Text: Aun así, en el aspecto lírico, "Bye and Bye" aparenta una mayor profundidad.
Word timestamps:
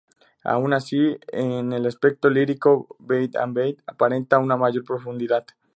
Aun 0.43 0.73
así, 0.73 1.15
en 1.31 1.73
el 1.73 1.85
aspecto 1.85 2.27
lírico, 2.27 2.87
"Bye 2.97 3.29
and 3.39 3.53
Bye" 3.55 3.77
aparenta 3.85 4.39
una 4.39 4.57
mayor 4.57 4.83
profundidad. 4.83 5.45